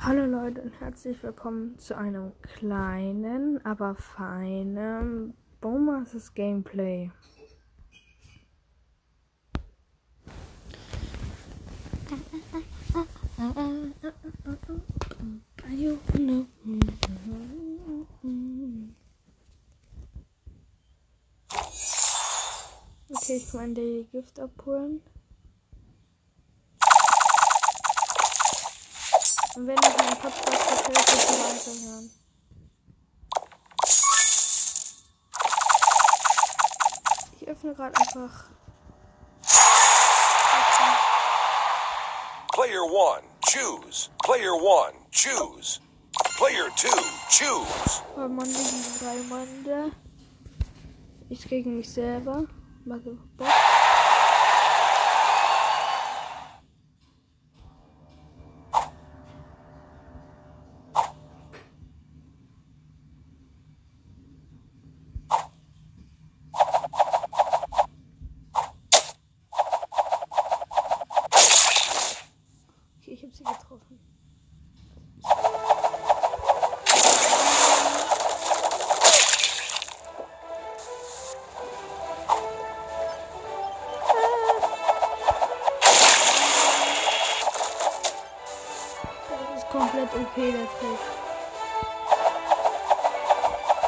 [0.00, 7.10] Hallo Leute und herzlich willkommen zu einem kleinen, aber feinen Bowmasters Gameplay.
[23.10, 25.02] Okay, ich kann mein Daily Gift abholen.
[29.58, 32.10] Und wenn euch mein Podcast gefällt, bitte weiterhören.
[37.40, 38.44] Ich öffne gerade einfach.
[42.52, 44.10] Player one, choose.
[44.22, 45.80] Player one, choose.
[46.36, 48.02] Player two, choose.
[48.14, 49.90] Vollmonde gegen drei Monde.
[51.30, 52.44] Ich gegen mich selber.
[52.84, 53.48] Mache Bock.
[89.78, 90.98] Komplett OP, der Trick.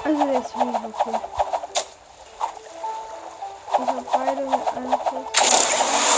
[0.04, 1.18] Also der ist wirklich okay.
[3.72, 6.09] Ich habe beide mit einem Trick.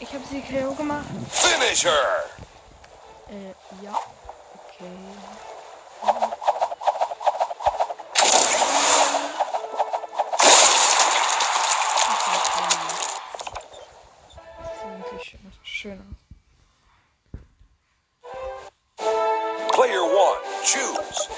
[0.00, 1.06] Ich habe sie KO gemacht.
[1.30, 2.24] Finish her.
[3.28, 3.94] Äh, ja.
[4.68, 4.88] Okay.
[14.58, 15.52] Das ist eigentlich schön.
[15.62, 16.26] schön aus.
[19.72, 21.28] Player one, choose.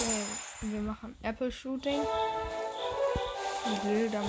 [0.00, 0.24] Okay,
[0.62, 2.02] wir machen Apple Shooting.
[3.84, 4.26] Wild am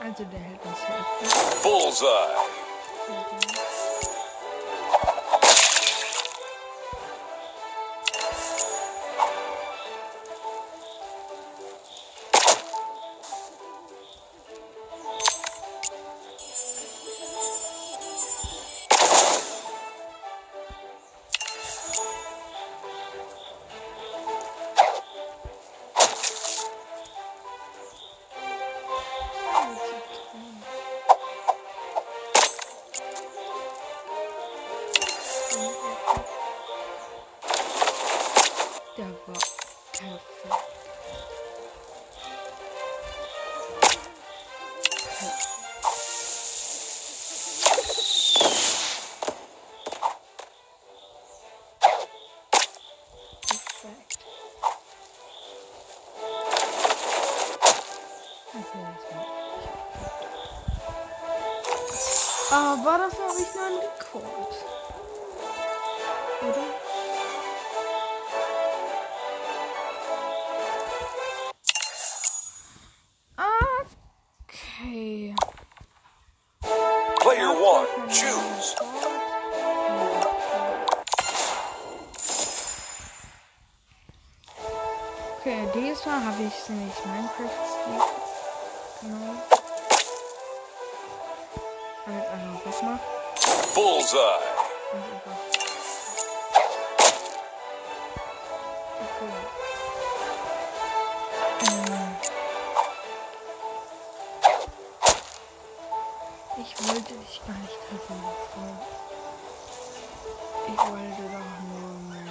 [0.00, 1.62] I did that myself.
[1.62, 2.34] Bullseye.
[3.08, 3.79] Mm -hmm.
[39.00, 39.14] Der war
[39.92, 40.60] perfekt.
[62.50, 64.89] Aber dafür habe ich nur einen Rekord.
[74.82, 75.34] Okay.
[77.20, 78.76] Player one, choose.
[85.38, 88.04] Okay, diesmal habe ich nämlich Minecraft Steve.
[89.02, 89.34] Genau.
[92.06, 93.00] Halt einfach weg mal.
[93.74, 95.49] Bullseye.
[106.62, 108.20] Ich wollte dich gar nicht treffen,
[108.52, 108.86] Frau.
[110.66, 112.30] Ich wollte doch nur meine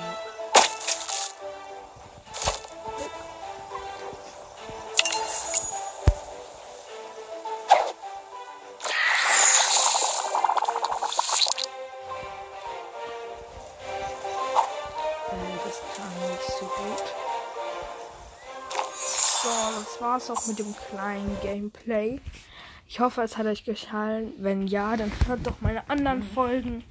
[15.32, 17.06] Äh, das kam nicht so gut.
[19.42, 19.50] So,
[19.80, 22.22] das war's auch mit dem kleinen Gameplay.
[22.92, 24.34] Ich hoffe, es hat euch gefallen.
[24.40, 26.84] Wenn ja, dann hört doch meine anderen Folgen.